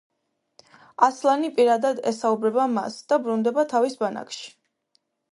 ასლანი 1.07 1.49
პირადად 1.59 1.99
ესაუბრება 2.11 2.65
მას 2.77 2.97
და 3.13 3.19
ბრუნდება 3.27 3.65
თავის 3.75 3.99
ბანაკში. 4.05 4.49